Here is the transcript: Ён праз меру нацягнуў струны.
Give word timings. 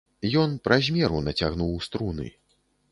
Ён 0.43 0.55
праз 0.67 0.89
меру 0.97 1.21
нацягнуў 1.29 1.81
струны. 1.91 2.27